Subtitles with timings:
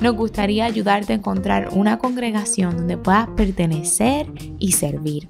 [0.00, 4.26] nos gustaría ayudarte a encontrar una congregación donde puedas pertenecer
[4.58, 5.26] y servir.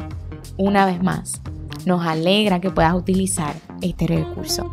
[0.56, 1.40] Una vez más,
[1.84, 4.70] nos alegra que puedas utilizar este recurso.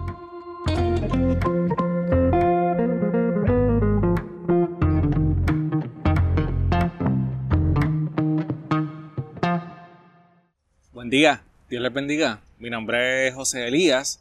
[10.92, 12.40] Buen día, Dios les bendiga.
[12.58, 14.20] Mi nombre es José Elías.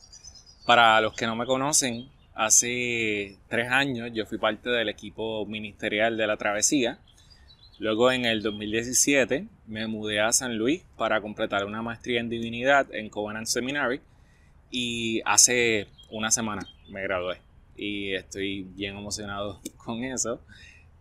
[0.67, 6.16] Para los que no me conocen, hace tres años yo fui parte del equipo ministerial
[6.16, 6.98] de la travesía.
[7.78, 12.86] Luego en el 2017 me mudé a San Luis para completar una maestría en divinidad
[12.94, 14.00] en Covenant Seminary
[14.70, 17.39] y hace una semana me gradué
[17.77, 20.41] y estoy bien emocionado con eso.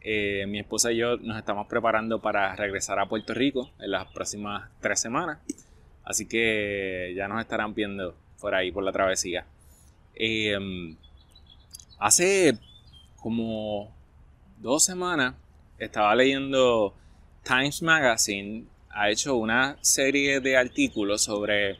[0.03, 4.07] Eh, mi esposa y yo nos estamos preparando para regresar a Puerto Rico en las
[4.07, 5.37] próximas tres semanas
[6.03, 9.45] Así que ya nos estarán viendo por ahí, por la travesía.
[10.15, 10.97] Em,
[12.01, 12.57] hace
[13.17, 13.93] como
[14.57, 15.35] dos semanas
[15.77, 16.93] estaba leyendo
[17.43, 18.65] Times Magazine.
[18.89, 21.77] Ha hecho una serie de artículos sobre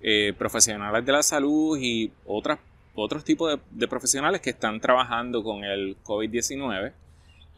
[0.00, 5.96] eh, profesionales de la salud y otros tipos de, profesionales que están trabajando con el
[6.04, 6.92] COVID-19.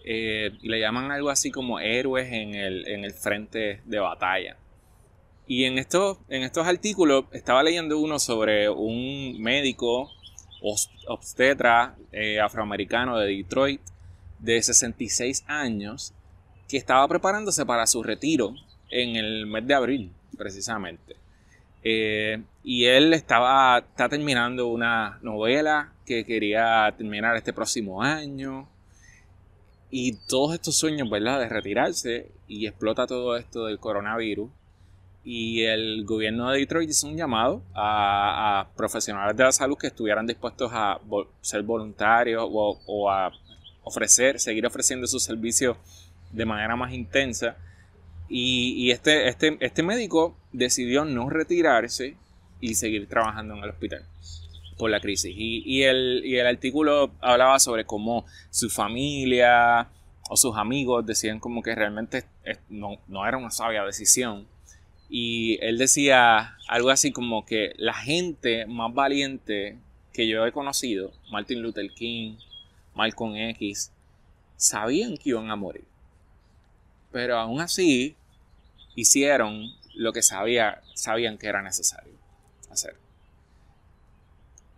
[0.05, 4.57] Eh, le llaman algo así como héroes en el, en el frente de batalla.
[5.47, 10.11] Y en estos, en estos artículos estaba leyendo uno sobre un médico
[10.61, 13.81] obstetra eh, afroamericano de Detroit
[14.39, 16.15] de 66 años
[16.69, 18.55] que estaba preparándose para su retiro
[18.91, 21.17] en el mes de abril, precisamente.
[21.83, 28.69] Eh, y él estaba está terminando una novela que quería terminar este próximo año.
[29.91, 31.41] Y todos estos sueños, ¿verdad?
[31.41, 34.51] De retirarse y explota todo esto del coronavirus
[35.31, 40.27] y el gobierno de Detroit hizo un llamado a, profesionales de la salud que estuvieran
[40.27, 40.99] dispuestos a
[41.43, 43.31] ser voluntarios o, a
[43.85, 45.77] ofrecer, seguir ofreciendo sus servicios
[46.33, 47.59] de manera más intensa.
[48.31, 52.17] Y, este, este, este médico decidió no retirarse
[52.63, 54.07] y seguir trabajando en el hospital
[54.79, 55.35] por la crisis.
[55.37, 59.91] Y, el, y el artículo hablaba sobre cómo su familia
[60.31, 62.25] o sus amigos decían como que realmente
[62.71, 64.47] no, no era una sabia decisión
[65.09, 69.79] y él decía algo así como que la gente más valiente
[70.13, 72.37] que yo he conocido, Martin Luther King,
[72.95, 73.91] Malcolm X,
[74.57, 75.85] sabían que iban a morir.
[77.11, 78.17] Pero aún así
[78.97, 82.13] hicieron lo que sabía, sabían que era necesario
[82.71, 82.97] hacer.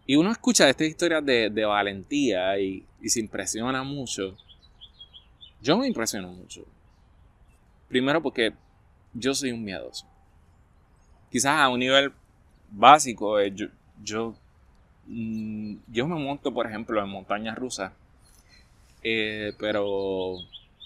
[0.06, 4.36] Y uno escucha estas historias de, de valentía y, y se impresiona mucho.
[5.60, 6.64] Yo me impresiono mucho.
[7.88, 8.52] Primero porque
[9.12, 10.09] yo soy un miedoso
[11.30, 12.12] quizás a un nivel
[12.70, 13.66] básico, eh, yo,
[14.02, 14.34] yo,
[15.06, 17.92] mm, yo, me monto, por ejemplo, en montañas rusas,
[19.02, 20.36] eh, pero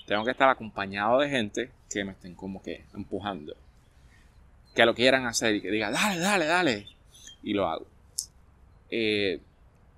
[0.06, 3.56] tengo que estar acompañado de gente que me estén como que empujando,
[4.75, 6.87] que lo quieran hacer y que digan, dale, dale, dale,
[7.43, 7.87] y lo hago.
[8.91, 9.41] Eh,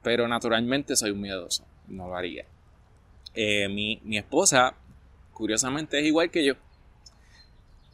[0.03, 2.45] pero naturalmente soy un miedoso, no lo haría.
[3.35, 4.75] mi, mi esposa,
[5.33, 6.55] curiosamente, es igual que yo.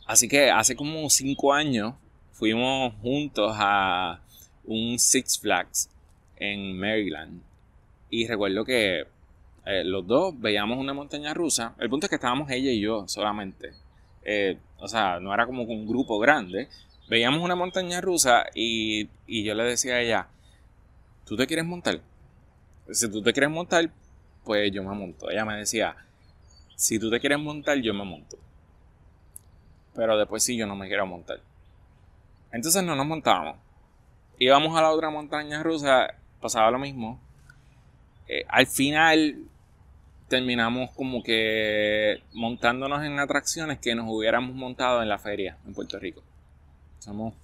[0.07, 1.95] Así que hace como cinco años
[2.43, 4.19] fuimos juntos a
[4.65, 5.89] un Six Flags
[6.35, 7.41] en Maryland.
[8.11, 9.07] Y recuerdo que
[9.65, 11.77] eh, los dos veíamos una montaña rusa.
[11.79, 13.75] El punto es que estábamos ella y yo solamente.
[14.25, 16.69] Eh, o sea, no era como un grupo grande.
[17.09, 20.27] Veíamos una montaña rusa y, y yo le decía a ella,
[21.25, 22.01] ¿tú te quieres montar?
[22.91, 23.89] Si tú te quieres montar,
[24.43, 25.31] pues yo me monto.
[25.31, 25.95] Ella me decía,
[26.75, 28.37] si tú te quieres montar, yo me monto.
[29.95, 31.39] Pero después sí, yo no me quiero montar.
[32.53, 33.57] Entonces no nos montábamos.
[34.39, 37.21] Íbamos a la otra montaña rusa, pasaba lo mismo.
[38.29, 39.37] Eh, al final
[40.29, 45.99] terminamos como que montándonos en atracciones que nos hubiéramos montado en la feria en Puerto
[45.99, 46.23] Rico.
[46.99, 47.35] Somos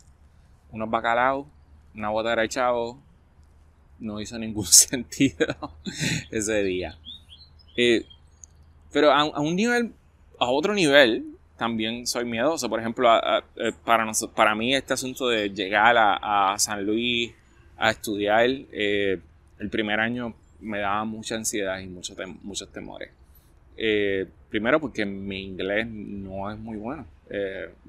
[0.71, 1.47] unos bacalaos,
[1.95, 2.99] una botera de chavo.
[3.99, 5.75] No hizo ningún sentido
[6.31, 6.99] ese día.
[7.77, 8.07] Eh,
[8.93, 9.93] pero a, un nivel,
[10.39, 12.69] a otro nivel, también soy miedoso.
[12.71, 13.09] Por ejemplo,
[13.57, 17.33] eh, para, para mí este asunto de llegar a, San Luis
[17.77, 19.21] a estudiar, eh,
[19.59, 23.11] el primer año me daba mucha ansiedad y muchos, temores.
[23.77, 27.07] Eh, primero porque mi inglés no es muy bueno.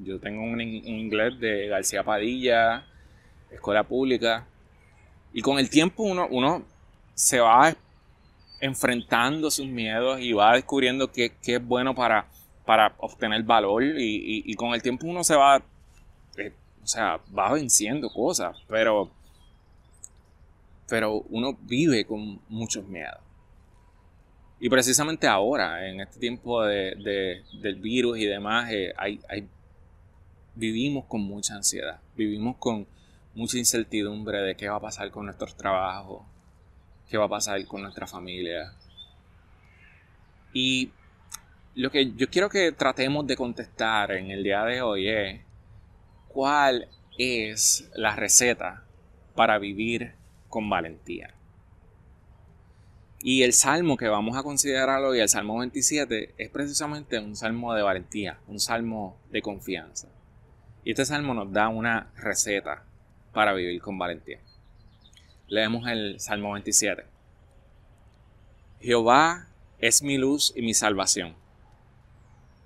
[0.03, 2.85] Yo tengo un, inglés de García Padilla,
[3.51, 4.45] escuela pública.
[5.31, 6.65] Y con el tiempo uno, uno
[7.13, 7.73] se va
[8.61, 12.25] enfrentando sus miedos y va descubriendo qué, es bueno para,
[12.69, 13.81] para obtener valor.
[13.83, 15.59] Y, con el tiempo uno se va,
[16.37, 18.55] eh, o sea, va venciendo cosas.
[18.67, 19.09] Pero,
[20.87, 23.17] pero uno vive con muchos miedos.
[24.59, 29.19] Y precisamente ahora, en este tiempo de, del virus y demás, eh, hay,
[30.53, 32.85] vivimos con mucha ansiedad, vivimos con
[33.33, 36.21] mucha incertidumbre de qué va a pasar con nuestros trabajos,
[37.09, 38.75] qué va a pasar con nuestra familia.
[40.53, 40.91] Y
[41.75, 45.41] lo que yo quiero que tratemos de contestar en el día de hoy es
[46.27, 46.87] cuál
[47.17, 48.83] es la receta
[49.35, 50.13] para vivir
[50.47, 51.33] con valentía.
[53.21, 57.73] Y el salmo que vamos a considerar hoy, el salmo 27, es precisamente un salmo
[57.73, 60.07] de valentía, un salmo de confianza.
[60.85, 62.85] Y este salmo nos da una receta
[63.33, 64.39] para vivir con valentía.
[65.47, 67.03] Leemos el salmo 27.
[68.79, 69.47] Jehová
[69.79, 71.35] es mi luz y mi salvación.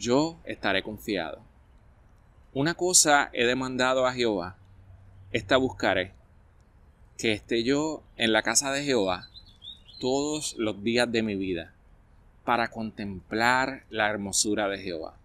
[0.00, 1.42] yo estaré confiado.
[2.54, 4.56] Una cosa he demandado a Jehová,
[5.30, 6.12] esta buscaré
[7.18, 9.28] que esté yo en la casa de Jehová
[10.00, 11.74] todos los días de mi vida
[12.44, 15.18] para contemplar la hermosura de Jehová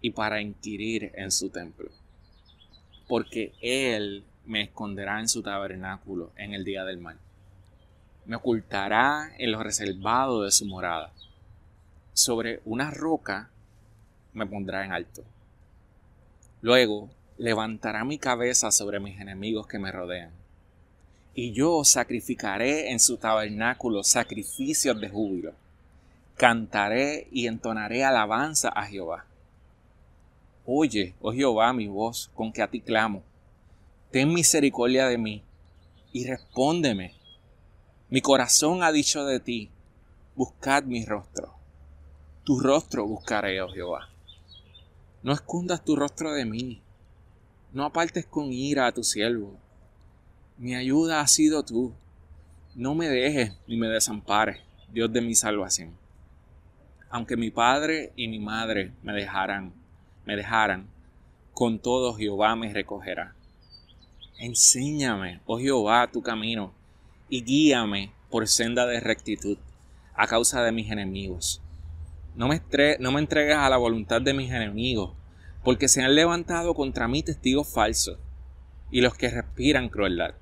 [0.00, 1.90] y para inquirir en su templo.
[3.06, 7.18] Porque Él me esconderá en su tabernáculo en el día del mal.
[8.24, 11.12] Me ocultará en lo reservado de su morada.
[12.14, 13.51] Sobre una roca
[14.32, 15.22] me pondrá en alto.
[16.60, 20.42] Luego levantará mi cabeza sobre mis enemigos que me rodean
[21.34, 25.52] y yo sacrificaré en su tabernáculo sacrificios de júbilo.
[26.36, 29.24] Cantaré y entonaré alabanza a Jehová.
[30.66, 33.22] Oye, oh Jehová, mi voz con que a ti clamo.
[34.10, 35.42] Ten misericordia de mí
[36.12, 37.14] y respóndeme.
[38.10, 39.70] Mi corazón ha dicho de ti,
[40.36, 41.54] buscad mi rostro.
[42.44, 44.11] Tu rostro buscaré, oh Jehová.
[45.22, 46.82] No escondas tu rostro de mí.
[47.72, 49.56] No apartes con ira a tu siervo
[50.62, 51.92] mi ayuda ha sido tú.
[52.76, 54.60] No me dejes ni me desampares,
[54.92, 55.96] Dios de mi salvación.
[57.10, 59.72] Aunque mi padre y mi madre me dejaran,
[60.24, 60.86] me dejaran,
[61.52, 63.34] con todo Jehová me recogerá.
[64.38, 66.72] Enséñame, oh Jehová, tu camino,
[67.28, 69.58] y guíame por senda de rectitud,
[70.14, 71.60] a causa de mis enemigos.
[72.34, 75.12] No me, entregues a la voluntad de mis enemigos,
[75.62, 78.18] porque se han levantado contra mí testigos falsos,
[78.90, 80.34] y los que respiran crueldad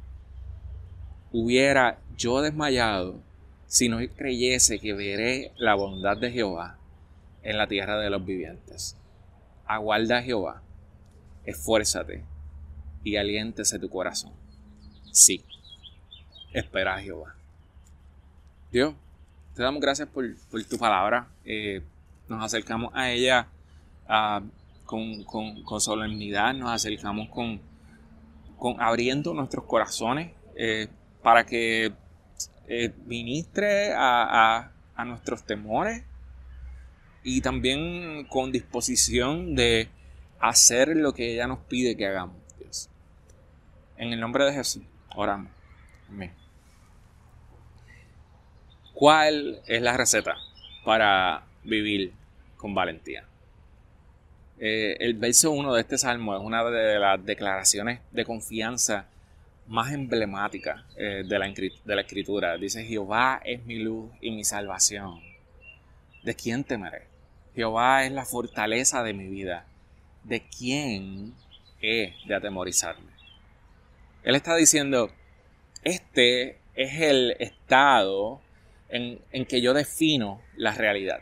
[1.32, 3.20] hubiera yo desmayado
[3.66, 6.76] si no creyese que veré la bondad de Jehová
[7.42, 8.96] en la tierra de los vivientes.
[9.66, 10.62] Aguarda a Jehová,
[11.44, 12.24] esfuérzate
[13.04, 14.32] y aliéntese tu corazón.
[15.12, 15.44] Sí,
[16.52, 17.36] espera a Jehová.
[18.72, 18.94] Dios,
[19.60, 20.24] te damos gracias por,
[20.64, 21.28] tu palabra.
[21.44, 21.82] Eh,
[22.30, 23.46] nos acercamos a ella
[24.86, 25.26] con,
[25.80, 27.60] solemnidad, nos acercamos con,
[28.80, 30.32] abriendo nuestros corazones.
[30.56, 30.88] Eh,
[31.22, 31.92] para que
[32.68, 34.70] eh, ministre a,
[35.04, 36.04] nuestros temores
[37.22, 39.90] y también con disposición de
[40.40, 42.36] hacer lo que ella nos pide que hagamos.
[43.98, 45.52] En el nombre de Jesús, oramos.
[46.08, 46.39] Amén.
[49.00, 50.36] ¿Cuál es la receta
[50.84, 52.12] para vivir
[52.58, 53.24] con valentía?
[54.58, 59.06] Eh, el verso 1 de este salmo es una de las declaraciones de confianza
[59.68, 62.58] más emblemática eh, de, la, de la escritura.
[62.58, 65.18] Dice, Jehová es mi luz y mi salvación.
[66.22, 67.06] ¿De quién temeré?
[67.54, 69.64] Jehová es la fortaleza de mi vida.
[70.24, 71.32] ¿De quién
[71.80, 73.12] he de atemorizarme?
[74.24, 75.10] Él está diciendo,
[75.84, 78.42] este es el estado
[78.90, 81.20] en, en que yo defino la realidad.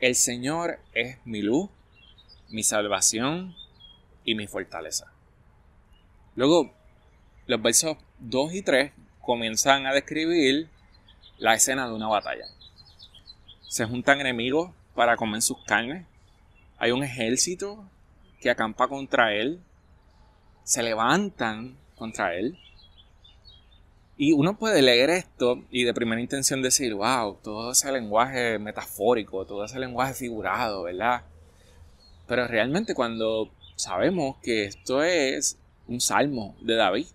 [0.00, 1.70] El Señor es mi luz,
[2.50, 3.54] mi salvación
[4.24, 5.12] y mi fortaleza.
[6.36, 6.74] Luego
[7.46, 10.68] los versos 2 y 3 comienzan a describir
[11.38, 12.44] la escena de una batalla.
[13.68, 16.06] se juntan enemigos para comer sus carnes.
[16.78, 17.84] Hay un ejército
[18.40, 19.60] que acampa contra él.
[20.62, 22.56] Se levantan contra él.
[24.16, 29.44] Y uno puede leer esto y de primera intención decir, wow, todo ese lenguaje metafórico,
[29.44, 31.22] todo ese lenguaje figurado, ¿verdad?
[32.28, 37.06] Pero realmente cuando sabemos que esto es un salmo de David,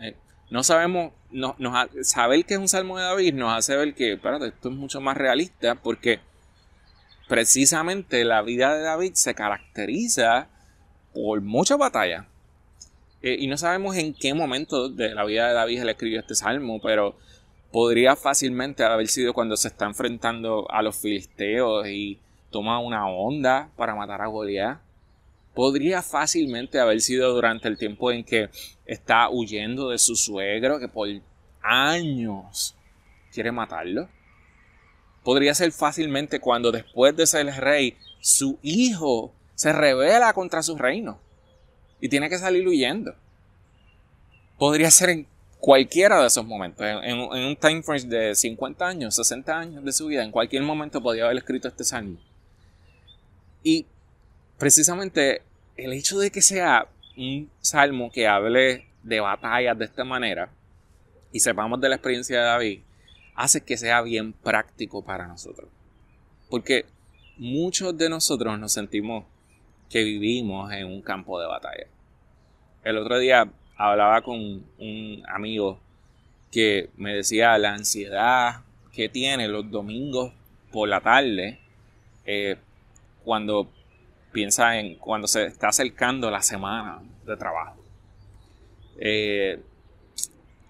[0.00, 0.16] eh,
[0.50, 1.56] no sabemos, no,
[2.02, 5.00] saber que es un salmo de David nos hace ver que, espérate, esto es mucho
[5.00, 6.20] más realista porque
[7.28, 10.48] precisamente la vida de David se caracteriza
[11.14, 12.26] por mucha batalla.
[13.22, 16.34] Eh, y no sabemos en qué momento de la vida de David él escribió este
[16.34, 17.16] salmo, pero
[17.70, 22.18] podría fácilmente haber sido cuando se está enfrentando a los filisteos y
[22.50, 24.80] toma una onda para matar a Goliat.
[25.54, 28.50] Podría fácilmente haber sido durante el tiempo en que
[28.86, 31.08] está huyendo de su suegro, que por
[31.62, 32.74] años
[33.32, 34.08] quiere matarlo.
[35.22, 41.20] Podría ser fácilmente cuando después de ser rey, su hijo se revela contra su reino
[42.02, 43.14] y tiene que salir huyendo.
[44.58, 45.26] Podría ser en
[45.60, 50.08] cualquiera de esos momentos, en, un time frame de 50 años, 60 años de su
[50.08, 52.18] vida, en cualquier momento podría haber escrito este salmo.
[53.62, 53.86] Y
[54.58, 55.42] precisamente
[55.76, 60.50] el hecho de que sea un salmo que hable de batallas de esta manera
[61.30, 62.80] y sepamos de la experiencia de David,
[63.36, 65.68] hace que sea bien práctico para nosotros.
[66.50, 66.84] Porque
[67.36, 69.24] muchos de nosotros nos sentimos
[69.92, 71.86] que vivimos en un campo de batalla.
[72.82, 73.46] El otro día
[73.76, 74.38] hablaba con
[74.78, 75.78] un amigo
[76.50, 80.32] que me decía la ansiedad que tiene los domingos
[80.72, 81.58] por la tarde
[82.24, 82.56] eh,
[83.22, 83.70] cuando
[84.32, 87.76] piensa en cuando se está acercando la semana de trabajo.
[88.98, 89.60] Eh,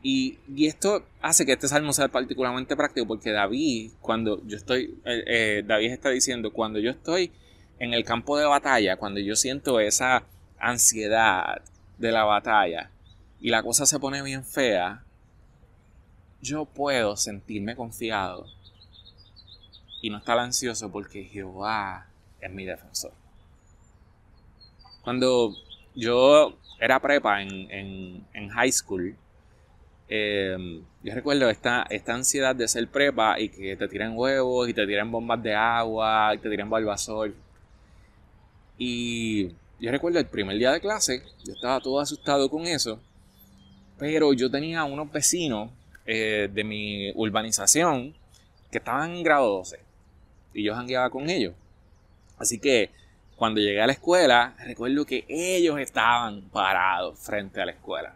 [0.02, 0.36] y,
[0.66, 5.92] esto hace que este salmo sea particularmente práctico porque David, cuando yo estoy, eh, David
[5.92, 7.30] está diciendo, cuando yo estoy
[7.82, 10.22] en el campo de batalla, cuando yo siento esa
[10.56, 11.62] ansiedad
[11.98, 12.92] de la batalla
[13.40, 15.02] y la cosa se pone bien fea,
[16.40, 18.46] yo puedo sentirme confiado
[20.00, 22.06] y no estar ansioso porque Jehová
[22.40, 23.10] es mi defensor.
[25.02, 25.52] Cuando
[25.96, 29.16] yo era prepa en, high school,
[30.06, 34.72] em, yo recuerdo esta, esta ansiedad de ser prepa y que te tiran huevos y
[34.72, 37.34] te tiran bombas de agua y te tiran barbasol.
[38.78, 39.48] Y
[39.80, 43.00] yo recuerdo el primer día de clase, yo estaba todo asustado con eso,
[43.98, 45.70] pero yo tenía unos vecinos
[46.06, 48.14] eh, de mi urbanización
[48.70, 49.78] que estaban en grado 12
[50.54, 51.54] y yo jangueaba con ellos.
[52.38, 52.90] Así que
[53.36, 58.14] cuando llegué a la escuela, recuerdo que ellos estaban parados frente a la escuela.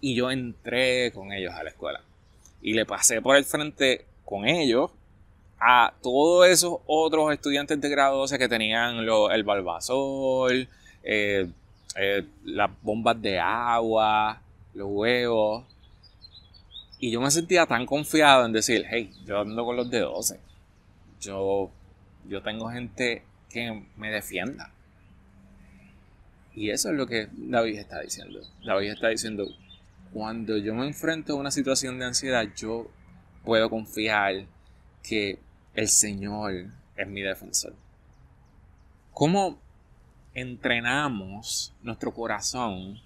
[0.00, 2.02] Y yo entré con ellos a la escuela.
[2.60, 4.90] Y le pasé por el frente con ellos
[5.68, 10.68] a todos esos otros estudiantes de grado 12 que tenían el barbasol,
[11.02, 11.50] eh,
[11.96, 14.40] eh, las bombas de agua,
[14.74, 15.64] los huevos.
[17.00, 20.38] Y yo me sentía tan confiado en decir, hey, yo ando con los de 12.
[21.20, 21.68] Yo,
[22.28, 24.70] yo tengo gente que me defienda.
[26.54, 28.38] Y eso es lo que David está diciendo.
[28.64, 29.48] David está diciendo,
[30.12, 32.86] cuando yo me enfrento a una situación de ansiedad, yo
[33.44, 34.44] puedo confiar
[35.02, 35.40] que
[35.76, 37.74] el Señor es mi defensor.
[39.12, 39.58] ¿Cómo
[40.32, 42.98] entrenamos nuestro corazón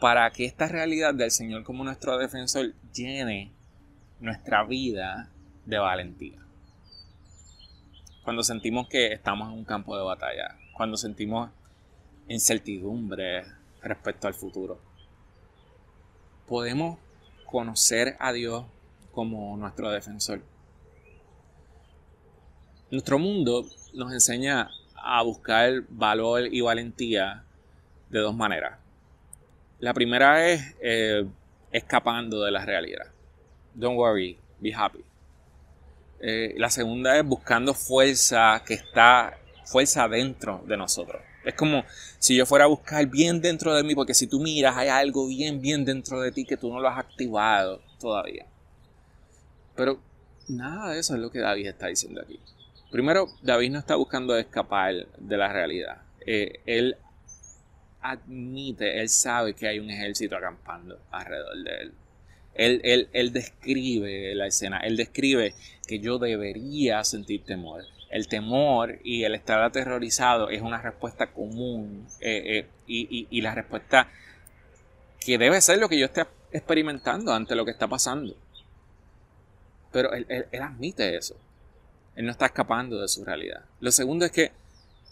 [0.00, 3.52] para que esta realidad del Señor como nuestro defensor llene
[4.18, 5.28] nuestra vida
[5.66, 6.38] de valentía?
[8.24, 11.50] Cuando sentimos que estamos en un campo de batalla, cuando sentimos
[12.28, 13.44] incertidumbre
[13.82, 14.80] respecto al futuro,
[16.48, 16.98] podemos
[17.44, 18.64] conocer a Dios
[19.12, 20.40] como nuestro defensor.
[22.90, 27.44] Nuestro mundo nos enseña a buscar valor y valentía
[28.08, 28.78] de dos maneras.
[29.78, 31.24] La primera es eh,
[31.70, 33.06] escapando de la realidad.
[33.74, 35.04] Don't worry, be happy.
[36.18, 41.22] Eh, la segunda es buscando fuerza que está, fuerza dentro de nosotros.
[41.44, 41.84] Es como
[42.18, 45.28] si yo fuera a buscar bien dentro de mí, porque si tú miras, hay algo
[45.28, 48.46] bien, bien dentro de ti que tú no lo has activado todavía.
[49.76, 50.00] Pero
[50.48, 52.40] nada de eso es lo que David está diciendo aquí.
[52.90, 56.02] Primero, David no está buscando escapar de la realidad.
[56.26, 56.96] Eh, él
[58.00, 61.92] admite, él sabe que hay un ejército acampando alrededor de él.
[62.54, 65.54] Él, él, describe la escena, él describe
[65.86, 67.84] que yo debería sentir temor.
[68.10, 73.54] El temor y el estar aterrorizado es una respuesta común eh, eh, y, y la
[73.54, 74.08] respuesta
[75.20, 78.34] que debe ser lo que yo esté experimentando ante lo que está pasando.
[79.92, 81.36] Pero él, él, admite eso.
[82.16, 83.64] Él no está escapando de su realidad.
[83.80, 84.52] Lo segundo es que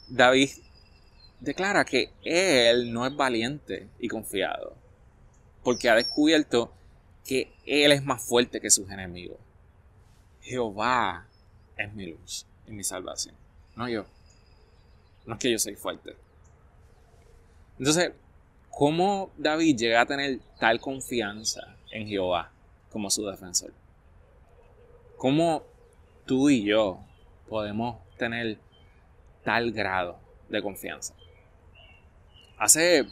[0.09, 0.51] David
[1.41, 4.75] declara que él no es valiente y confiado,
[5.63, 6.73] porque ha descubierto
[7.25, 9.39] que él es más fuerte que sus enemigos.
[10.43, 11.27] Jehová
[11.77, 13.35] es mi luz y mi salvación,
[13.77, 14.07] no yo.
[15.27, 16.17] No es que yo soy fuerte.
[17.79, 18.13] Entonces,
[18.71, 22.51] ¿cómo David llega a tener tal confianza en Jehová
[22.91, 23.73] como su defensor?
[25.17, 25.65] ¿Cómo
[26.29, 27.01] tú y yo
[27.49, 28.59] podemos tener
[29.43, 31.15] tal grado de confianza?
[32.59, 33.07] Hace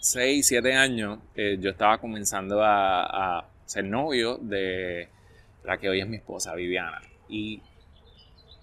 [0.00, 5.08] 6, 7 años eh, yo estaba comenzando a, ser novio de
[5.62, 7.00] la que hoy es mi esposa, Viviana.
[7.28, 7.62] Y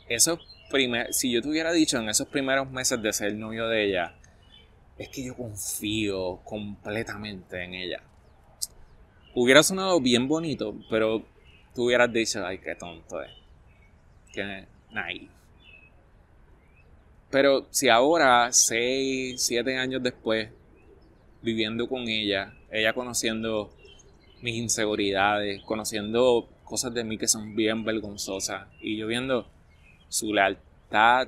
[0.09, 0.37] eso
[0.69, 4.15] primer, si yo te hubiera dicho en esos primeros meses de ser novio de ella,
[4.97, 8.01] es que yo confío completamente en ella.
[9.33, 11.23] Hubiera sonado bien bonito, pero
[11.73, 13.36] tú hubieras dicho, ay, qué tonto es.
[14.33, 15.29] Qué naive.
[17.29, 20.49] Pero si ahora, 6, 7 años después,
[21.41, 23.73] viviendo con ella, ella conociendo
[24.41, 29.49] mis inseguridades, conociendo cosas de mí que son bien vergonzosas, y yo viendo
[30.09, 31.27] su lealtad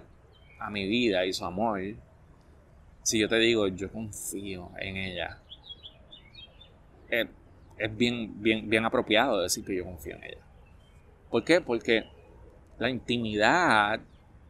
[0.59, 1.81] a mi vida y su amor,
[3.03, 5.39] si yo te digo, yo confío en ella,
[7.09, 7.27] es,
[7.77, 10.41] es bien, bien, bien apropiado decir que yo confío en ella.
[11.29, 11.59] ¿Por qué?
[11.61, 12.05] Porque
[12.79, 13.99] la intimidad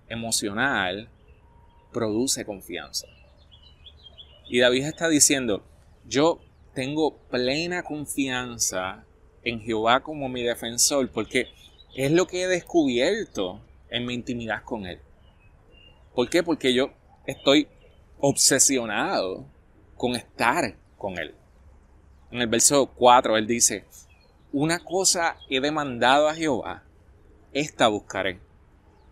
[0.08, 1.10] emocional
[1.92, 3.08] produce confianza.
[4.48, 5.64] Y David está diciendo,
[6.08, 6.40] yo
[6.74, 9.04] tengo plena confianza
[9.44, 11.48] en Jehová como mi defensor porque
[11.96, 15.00] es lo que he descubierto en mi intimidad con Él.
[16.14, 16.44] ¿Por qué?
[16.44, 16.92] Porque yo
[17.26, 17.68] estoy
[18.20, 19.46] obsesionado
[19.96, 21.34] con estar con Él.
[22.32, 23.86] En el verso 4 Él dice,
[24.52, 26.84] una cosa he demandado a Jehová,
[27.54, 28.40] esta buscaré,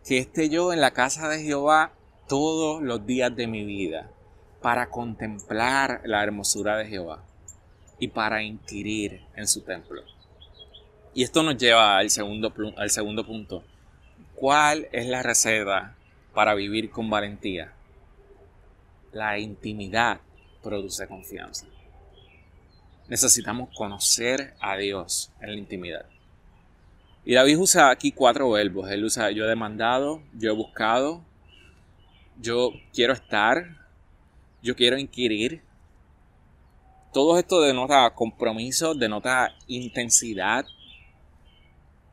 [0.06, 1.93] que esté yo en la casa de Jehová
[2.28, 4.12] todos los días de mi vida
[4.62, 7.23] para contemplar la hermosura de Jehová
[8.00, 10.04] y para inquirir en su templo.
[11.13, 13.63] Y esto nos lleva al segundo, al segundo punto.
[14.36, 15.95] ¿Cuál es la reserva
[16.34, 17.73] para vivir con valentía?
[19.13, 20.21] La intimidad
[20.62, 21.65] produce confianza.
[23.08, 26.06] Necesitamos conocer a Dios en la intimidad.
[27.30, 28.90] Y David usa aquí cuatro verbos.
[28.90, 31.26] Él usa yo he demandado, yo he buscado,
[32.40, 33.66] yo quiero estar,
[34.63, 35.62] yo quiero inquirir.
[37.12, 40.66] Todo esto denota compromiso, denota intensidad.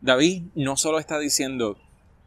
[0.00, 1.78] David no solo está diciendo,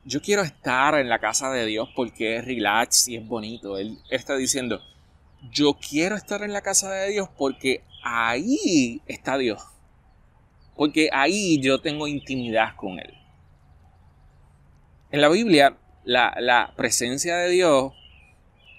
[0.06, 3.78] yo quiero estar en la casa de Dios porque es relax y es bonito.
[3.78, 4.82] Él está diciendo,
[5.52, 9.62] yo quiero estar en la casa de Dios porque ahí está Dios.
[10.78, 13.14] Porque ahí yo tengo intimidad con Él.
[15.12, 17.94] En la Biblia la, presencia de Dios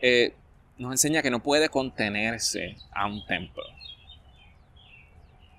[0.00, 0.34] eh,
[0.78, 3.62] nos enseña que no puede contenerse a un templo.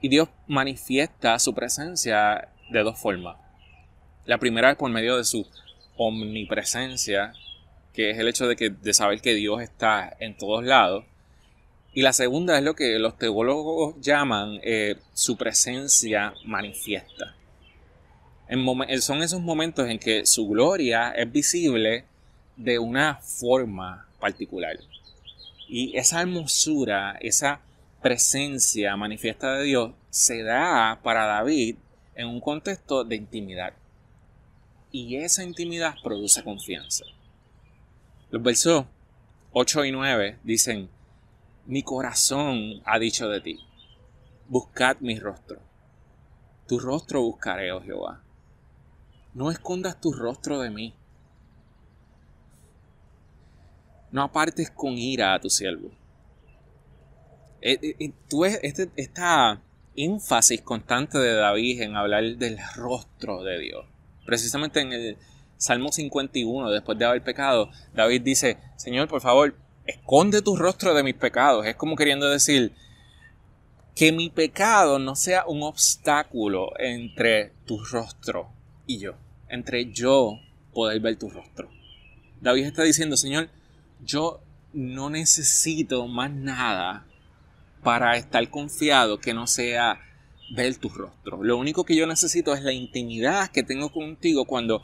[0.02, 3.38] Y Dios manifiesta su presencia de dos formas.
[4.25, 5.45] La primera es por medio de su
[5.97, 7.34] omnipresencia,
[7.93, 11.06] que es el hecho de, que, de saber que Dios está en todos lados.
[11.93, 17.36] Y la segunda es lo que los teólogos llaman eh, su presencia manifiesta
[18.99, 22.06] son esos momentos en que su gloria es visible
[22.56, 24.78] de una forma particular.
[25.67, 27.62] Y esa hermosura, esa
[28.02, 31.75] presencia manifiesta de Dios se da para David
[32.15, 33.73] en un contexto de intimidad.
[34.91, 37.06] Y esa intimidad produce confianza.
[38.32, 38.86] Los versos
[39.52, 40.89] 8 y 9 dicen,
[41.69, 43.60] mi corazón ha dicho de ti,
[44.49, 45.62] buscad mi rostro.
[46.67, 48.23] Tu rostro buscaré, oh Jehová
[49.34, 50.93] no escondas tu rostro de mí.
[54.12, 55.91] No apartes con ira a tu siervo.
[57.62, 59.62] Eh, eh, eh, tú este, esta
[59.95, 63.86] énfasis constante de David en hablar del rostro de Dios.
[64.25, 65.17] Precisamente en el
[65.58, 69.55] Salmo 51, después de haber pecado, David dice, Señor, por favor,
[69.89, 71.65] esconde tu rostro de mis pecados.
[71.65, 72.73] Es como queriendo decir
[73.95, 78.49] que mi pecado no sea un obstáculo entre tu rostro
[78.86, 79.15] y yo,
[79.49, 80.39] entre yo
[80.73, 81.69] poder ver tu rostro.
[82.41, 83.49] David está diciendo, Señor,
[84.04, 87.06] yo no necesito más nada
[87.84, 89.99] para estar confiado que no sea
[90.52, 91.43] ver tu rostro.
[91.43, 94.84] Lo único que yo necesito es la intimidad que tengo contigo cuando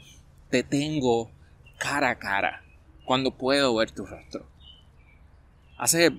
[0.50, 1.32] te tengo
[1.78, 2.64] cara a cara,
[3.06, 4.46] cuando puedo ver tu rostro.
[5.78, 6.12] Hace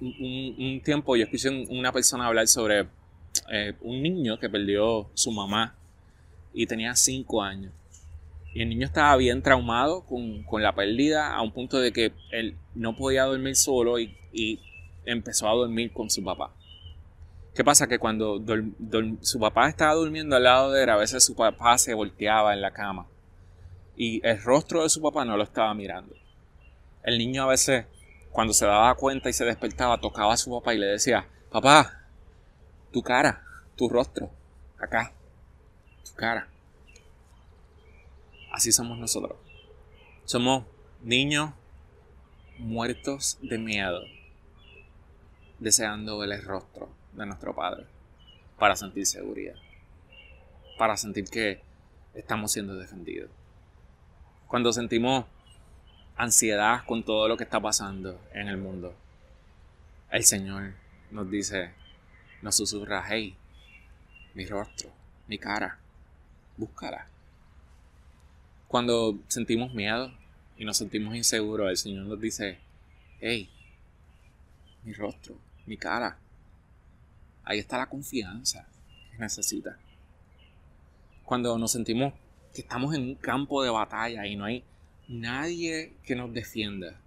[0.00, 2.88] un, tiempo yo escuché una persona hablar sobre
[3.50, 5.76] eh, un niño que perdió su mamá
[6.52, 7.72] y tenía cinco años.
[8.52, 12.56] Y el niño estaba bien traumado con, la pérdida a un punto de que él
[12.74, 14.16] no podía dormir solo y,
[15.06, 16.52] empezó a dormir con su papá.
[17.54, 17.88] ¿Qué pasa?
[17.88, 18.40] Que cuando
[19.22, 22.60] su papá estaba durmiendo al lado de él, a veces su papá se volteaba en
[22.60, 23.06] la cama
[24.00, 26.14] y el rostro de su papá no lo estaba mirando.
[27.02, 27.84] El niño a veces,
[28.32, 32.04] cuando se daba cuenta y se despertaba, tocaba a su papá y le decía, papá,
[32.92, 33.42] tu cara,
[33.76, 34.30] tu rostro,
[34.78, 35.12] acá,
[36.04, 36.48] tu cara.
[38.52, 39.36] Así somos nosotros.
[40.24, 40.64] Somos
[41.02, 41.50] niños
[42.58, 44.02] muertos de miedo,
[45.58, 47.86] deseando ver el rostro de nuestro Padre
[48.58, 49.56] para sentir seguridad,
[50.78, 51.62] para sentir que
[52.14, 53.30] estamos siendo defendidos.
[54.46, 55.24] Cuando sentimos
[56.20, 58.94] ansiedad con todo lo que está pasando en el mundo,
[60.10, 60.74] el Señor
[61.10, 61.70] nos dice,
[62.42, 63.34] nos susurra, hey,
[64.34, 64.90] mi rostro,
[65.28, 65.78] mi cara,
[66.58, 67.06] búscala.
[68.68, 70.12] Cuando sentimos miedo
[70.58, 72.58] y nos sentimos inseguros, el Señor nos dice,
[73.20, 73.48] hey,
[74.84, 76.18] mi rostro, mi cara.
[77.44, 78.66] Ahí está la confianza
[79.10, 79.78] que necesita.
[81.24, 82.12] Cuando nos sentimos
[82.54, 84.62] que estamos en un campo de batalla y no hay
[85.10, 87.00] nadie que nos defienda,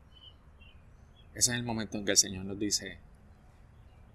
[1.34, 2.98] ese es el momento en que el Señor nos dice,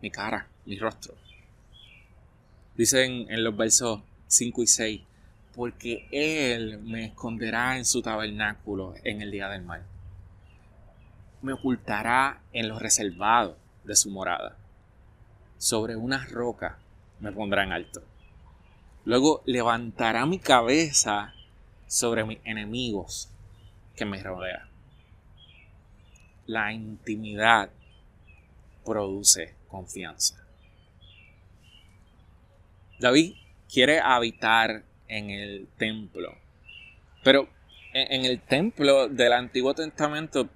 [0.03, 1.15] mi cara, mi rostro.
[2.77, 5.01] Dicen en los versos 5 y 6,
[5.55, 9.83] porque Él me esconderá en su tabernáculo en el día del mal.
[11.41, 14.57] Me ocultará en los reservados de su morada.
[15.57, 16.79] Sobre una roca
[17.21, 18.03] me pondrá en alto.
[19.07, 21.35] Luego levantará mi cabeza
[21.87, 23.31] sobre mis enemigos
[23.99, 24.69] que me rodean.
[26.47, 27.71] La intimidad
[28.85, 30.43] produce confianza.
[32.99, 33.35] David
[33.71, 36.35] quiere habitar en el templo.
[37.23, 37.49] Pero
[37.93, 40.49] en, el templo del Antiguo Testamento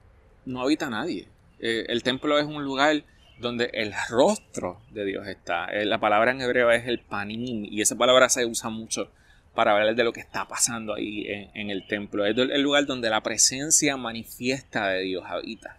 [0.46, 1.28] no habita nadie.
[1.58, 3.04] Eh, el templo es un lugar
[3.38, 5.66] donde el rostro de Dios está.
[5.66, 9.10] Eh, la palabra en hebreo es el panim y esa palabra se usa mucho
[9.54, 12.24] para hablar de lo que está pasando ahí en, el templo.
[12.24, 15.78] Es el lugar donde la presencia manifiesta de Dios habita,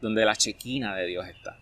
[0.00, 1.58] donde la chequina de Dios está.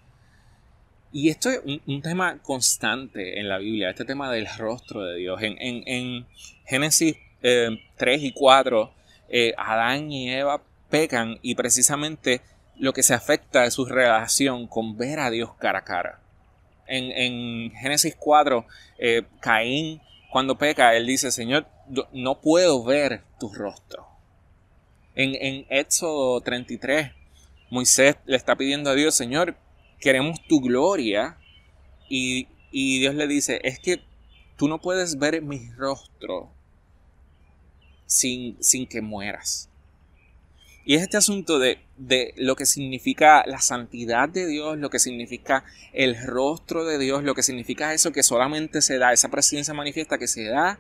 [1.12, 5.40] Y esto es un, tema constante en la Biblia, este tema del rostro de Dios.
[5.42, 6.26] En,
[6.66, 7.78] Génesis 3
[8.22, 8.92] eh, y 4,
[9.28, 12.40] eh, Adán y Eva pecan y precisamente
[12.76, 16.20] lo que se afecta es su relación con ver a Dios cara a cara.
[16.88, 18.66] En, Génesis 4,
[18.98, 20.00] eh, Caín,
[20.34, 21.68] cuando peca, él dice, Señor,
[22.12, 24.04] no puedo ver tu rostro.
[25.14, 27.12] En, en Éxodo 33,
[27.70, 29.56] Moisés le está pidiendo a Dios, Señor,
[30.00, 31.38] queremos tu gloria.
[32.08, 34.02] Y, Dios le dice, es que
[34.56, 36.50] tú no puedes ver mi rostro
[38.04, 39.70] sin, sin que mueras.
[40.86, 44.98] Y es este asunto de, de, lo que significa la santidad de Dios, lo que
[44.98, 49.72] significa el rostro de Dios, lo que significa eso que solamente se da, esa presencia
[49.72, 50.78] manifiesta que se da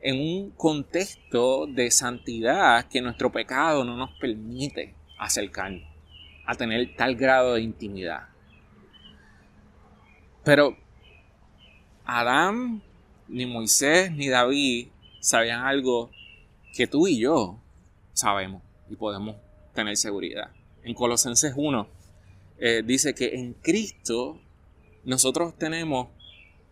[0.00, 5.82] en un contexto de santidad que nuestro pecado no nos permite acercarnos
[6.46, 8.28] a tener tal grado de intimidad.
[10.42, 10.76] Pero
[12.06, 12.82] Adán,
[13.28, 14.88] ni Moisés, ni David
[15.20, 16.10] sabían algo
[16.74, 17.58] que tú y yo
[18.12, 18.62] sabemos
[18.94, 19.36] y podemos
[19.74, 20.50] tener seguridad.
[20.84, 21.88] En Colosenses 1
[22.58, 24.40] eh, dice que en Cristo
[25.04, 26.08] nosotros tenemos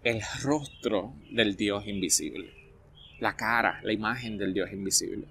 [0.04, 2.52] el rostro del Dios invisible,
[3.18, 5.26] la cara, la imagen del Dios invisible.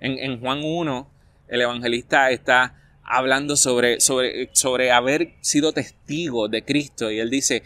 [0.00, 1.10] En, en Juan 1,
[1.48, 7.62] el evangelista está hablando sobre, sobre, sobre haber sido testigo de Cristo y él dice,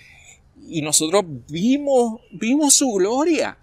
[0.66, 3.58] y nosotros vimos, vimos su gloria.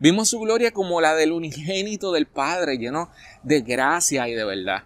[0.00, 3.10] Vimos su gloria como la del unigénito del Padre, lleno
[3.42, 4.84] de gracia y de verdad.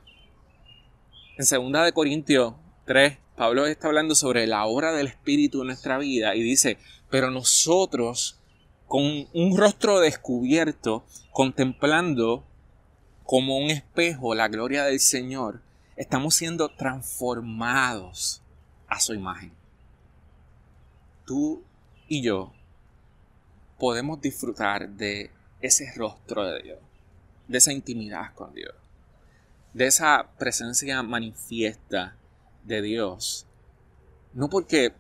[1.37, 2.55] En 2 de Corintios
[2.87, 6.79] 3, Pablo está hablando sobre la obra del Espíritu en nuestra vida y dice,
[7.11, 8.39] pero nosotros
[8.89, 12.45] con un rostro descubierto, contemplando
[13.25, 15.61] como un espejo la gloria del Señor,
[15.97, 18.43] estamos siendo transformados
[18.89, 19.53] a su imagen.
[21.27, 21.63] Tú
[22.09, 22.53] y yo
[23.83, 26.79] podemos disfrutar de ese rostro de Dios,
[27.49, 28.77] de esa intimidad con Dios,
[29.75, 32.15] de esa presencia manifiesta
[32.63, 33.45] de Dios,
[34.35, 34.95] no porque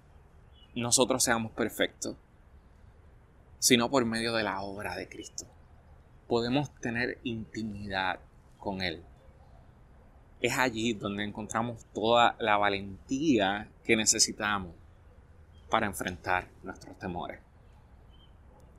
[0.74, 2.16] nosotros seamos perfectos,
[3.60, 5.46] sino por medio de la obra de Cristo.
[6.26, 8.18] Podemos tener intimidad
[8.58, 9.04] con Él
[10.40, 14.74] es allí donde encontramos toda la valentía que necesitamos
[15.70, 17.38] para enfrentar nuestros temores.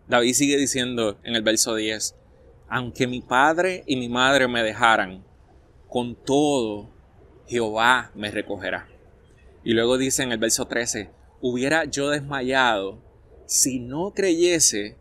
[0.07, 2.15] David sigue diciendo en el verso 10,
[2.67, 5.23] aunque mi padre y mi madre me dejaran,
[5.87, 6.89] con todo
[7.47, 8.87] Jehová me recogerá.
[9.63, 11.09] Y luego dice en el verso 13,
[11.41, 13.01] hubiera yo desmayado
[13.45, 14.97] si no creyese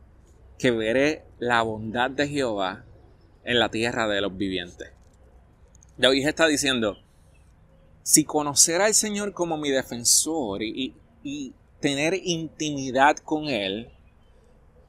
[0.59, 2.85] que veré la bondad de Jehová
[3.45, 4.91] en la tierra de los vivientes.
[5.97, 6.99] David está diciendo,
[8.03, 13.91] si conocer al Señor como mi defensor y, y tener intimidad con Él,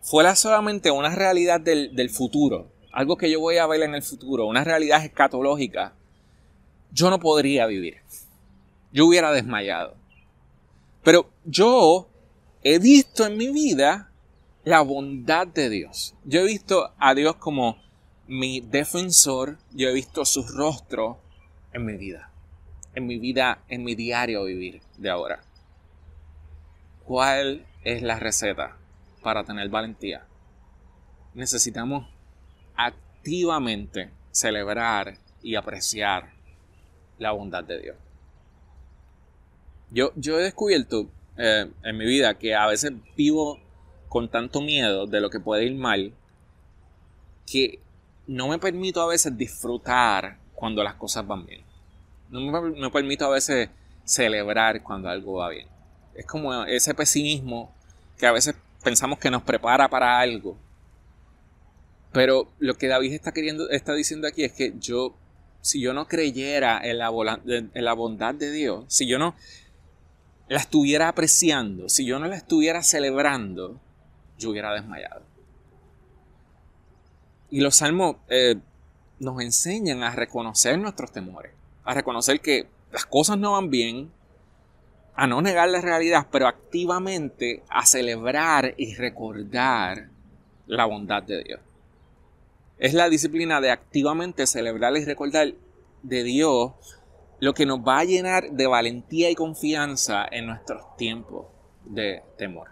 [0.04, 4.04] fuera solamente una realidad del, del futuro, algo que yo voy a ver en el
[4.04, 5.96] futuro, una realidad escatológica,
[6.92, 8.02] yo no podría vivir.
[8.92, 9.96] Yo hubiera desmayado.
[11.04, 12.08] Pero yo
[12.62, 14.12] he visto en mi vida
[14.64, 16.14] la bondad de Dios.
[16.26, 17.82] Yo he visto a Dios como
[18.28, 21.18] mi defensor, yo he visto su rostro
[21.72, 22.30] en mi vida,
[22.94, 25.44] en mi vida, en mi diario vivir de ahora.
[27.06, 28.78] ¿Cuál es la receta
[29.24, 30.28] para tener valentía?
[31.34, 32.08] Necesitamos
[32.76, 36.32] activamente celebrar y apreciar
[37.18, 37.98] la bondad de Dios.
[39.90, 43.60] Yo, yo he descubierto eh, en mi vida que a veces vivo
[44.10, 46.14] con tanto miedo de lo que puede ir mal
[47.46, 47.80] que
[48.28, 51.62] no me permito a veces disfrutar cuando las cosas van bien.
[52.30, 53.70] No me, permito a veces
[54.06, 55.68] celebrar cuando algo va bien.
[56.16, 57.74] Es como ese pesimismo
[58.18, 60.58] que a veces pensamos que nos prepara para algo.
[62.12, 65.16] Pero lo que David está queriendo, está diciendo aquí es que yo,
[65.62, 67.10] si yo no creyera en la,
[67.94, 69.36] bondad de Dios, si yo no
[70.48, 73.82] la estuviera apreciando, si yo no la estuviera celebrando,
[74.38, 75.24] yo hubiera desmayado.
[77.50, 78.56] Y los salmos eh,
[79.20, 84.12] nos enseñan a reconocer nuestros temores, a reconocer que las cosas no van bien,
[85.16, 90.10] a no negar la realidad, pero activamente a celebrar y recordar
[90.68, 91.60] la bondad de Dios.
[92.80, 95.54] Es la disciplina de activamente celebrar y recordar
[96.02, 96.72] de Dios
[97.40, 101.48] lo que nos va a llenar de valentía y confianza en nuestros tiempos
[101.86, 102.70] de temor.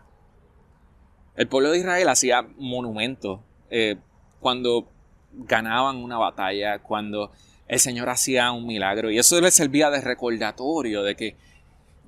[1.35, 3.97] El pueblo de Israel hacía monumentos eh,
[4.39, 4.87] cuando
[5.33, 7.31] ganaban una batalla, cuando
[7.67, 9.11] el Señor hacía un milagro.
[9.11, 11.35] Y eso les servía de recordatorio de que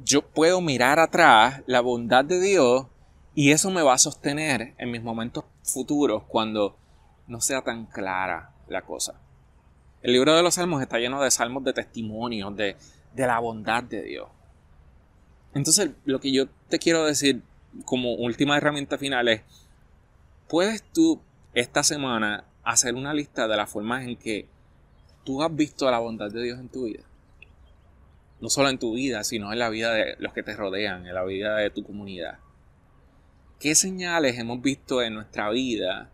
[0.05, 2.87] yo puedo mirar atrás la bondad de Dios
[3.35, 6.77] y eso me va a sostener en mis momentos futuros cuando
[7.27, 9.15] no sea tan clara la cosa.
[10.01, 12.75] El libro de los salmos está lleno de salmos de testimonios de,
[13.13, 14.27] de la bondad de Dios.
[15.53, 17.41] Entonces, lo que yo te quiero decir
[17.85, 19.41] como última herramienta final es,
[20.49, 21.21] ¿puedes tú
[21.53, 24.47] esta semana hacer una lista de las formas en que
[25.23, 27.03] tú has visto la bondad de Dios en tu vida?
[28.43, 31.13] No solo en tu vida, sino en la vida de los que te rodean, en
[31.13, 32.39] la vida de tu comunidad.
[33.57, 36.11] ¿Qué señales hemos visto en nuestra vida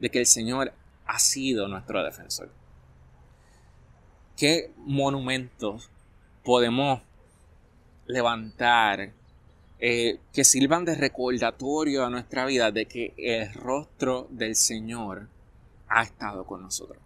[0.00, 0.72] de que el Señor
[1.06, 2.50] ha sido nuestro defensor?
[4.36, 5.88] ¿Qué monumentos
[6.42, 7.02] podemos
[8.04, 9.12] levantar
[9.78, 15.28] eh, que sirvan de recordatorio a nuestra vida de que el rostro del Señor
[15.86, 17.00] ha estado con nosotros?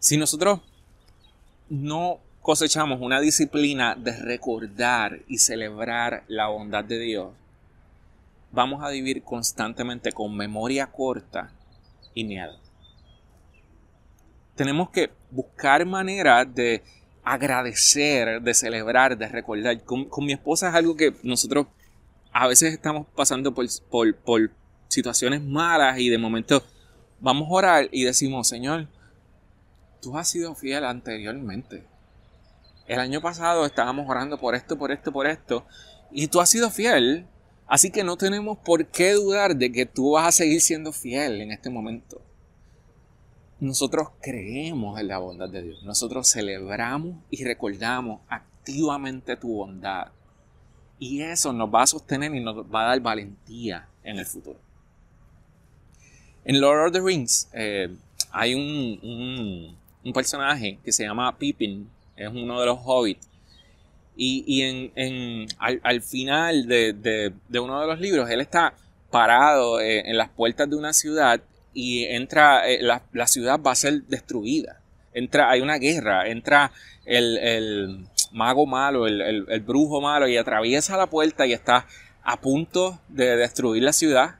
[0.00, 0.60] Si nosotros
[1.68, 7.32] no cosechamos una disciplina de recordar y celebrar la bondad de Dios,
[8.52, 11.52] vamos a vivir constantemente con memoria corta
[12.14, 12.66] y miedo
[14.56, 16.82] tenemos que buscar maneras de
[17.22, 19.84] agradecer, de celebrar, de recordar.
[19.84, 21.66] Con, mi esposa es algo que nosotros
[22.32, 23.66] a veces estamos pasando por,
[24.24, 24.50] por,
[24.88, 26.62] situaciones malas y de momento
[27.20, 28.86] vamos a orar y decimos, Señor,
[30.00, 31.84] tú has sido fiel anteriormente.
[32.86, 35.66] El año pasado estábamos orando por esto, por esto, por esto,
[36.10, 37.26] y tú has sido fiel,
[37.66, 41.40] así que no tenemos por qué dudar de que tú vas a seguir siendo fiel
[41.40, 42.20] en este momento
[43.60, 45.82] nosotros creemos en la bondad de Dios.
[45.82, 50.08] Nosotros celebramos y recordamos activamente tu bondad.
[50.98, 54.58] Y eso nos va a sostener y nos va a dar valentía en el futuro.
[56.44, 57.94] En Lord of the Rings eh,
[58.30, 63.28] hay un, un, personaje que se llama Pippin, es uno de los hobbits.
[64.18, 68.72] Y, en, al, final de, uno de los libros, él está
[69.10, 71.40] parado eh, en las puertas de una ciudad
[71.74, 74.80] y entra, eh, la, ciudad va a ser destruida.
[75.12, 76.72] Entra, hay una guerra, entra
[77.04, 81.86] el, mago malo, el, brujo malo y atraviesa la puerta y está
[82.22, 84.36] a punto de destruir la ciudad.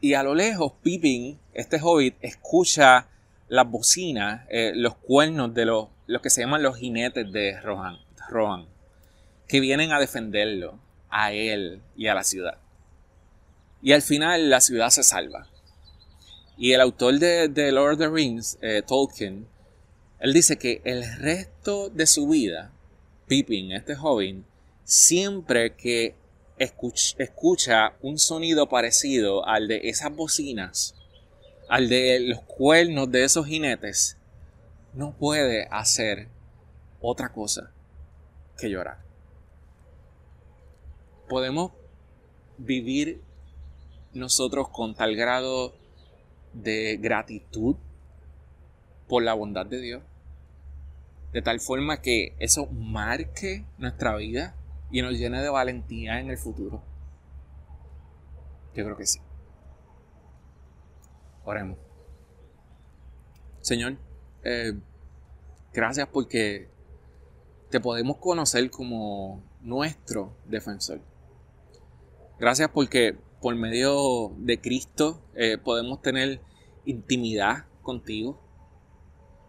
[0.00, 3.06] Y a lo lejos, Pippin, este hobbit, escucha
[3.48, 8.66] las bocinas, eh, los cuernos de los, los que se llaman los jinetes de Rohan,
[9.48, 10.78] que vienen a defenderlo,
[11.10, 12.58] a él y a la ciudad.
[13.82, 15.46] Y al final la ciudad se salva.
[16.58, 19.46] Y el autor de, Lord of the Rings, eh, Tolkien,
[20.18, 22.72] él dice que el resto de su vida,
[23.28, 24.44] Pippin, este joven,
[24.84, 26.14] siempre que
[26.58, 30.94] escucha, un sonido parecido al de esas bocinas,
[31.68, 34.16] al de los cuernos de esos jinetes,
[34.94, 36.28] no puede hacer
[37.00, 37.72] otra cosa
[38.58, 38.98] que llorar.
[41.28, 41.72] Podemos
[42.56, 43.20] vivir
[44.14, 45.74] nosotros con tal grado
[46.52, 47.76] de gratitud
[49.08, 50.02] por la bondad de Dios.
[51.32, 54.54] De tal forma que eso marque nuestra vida
[54.90, 56.82] y nos llene de valentía en el futuro.
[58.74, 59.20] Yo creo que sí.
[61.46, 61.78] Oremos.
[63.60, 63.96] Señor,
[64.42, 64.74] eh,
[65.72, 66.68] gracias porque
[67.70, 71.00] te podemos conocer como nuestro defensor.
[72.40, 76.40] Gracias porque por medio de Cristo eh, podemos tener
[76.84, 78.42] intimidad contigo.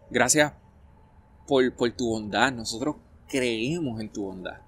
[0.08, 0.52] Gracias
[1.48, 2.52] por, por tu bondad.
[2.52, 2.94] Nosotros
[3.28, 4.60] creemos en tu bondad.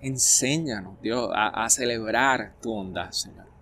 [0.00, 3.53] Enséñanos, Dios, a, a celebrar tu bondad, Señor.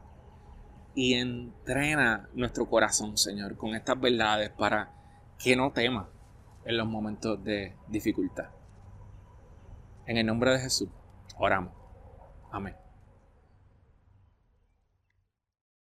[0.95, 4.93] Y entrena nuestro corazón, Señor, con estas verdades para
[5.39, 6.09] que no tema
[6.65, 8.51] en los momentos de dificultad.
[10.07, 10.89] En el nombre de Jesús,
[11.39, 11.73] oramos.
[12.51, 12.82] Amén.